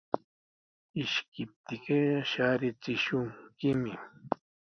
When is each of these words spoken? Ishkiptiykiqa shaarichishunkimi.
Ishkiptiykiqa 1.03 1.97
shaarichishunkimi. 2.31 3.93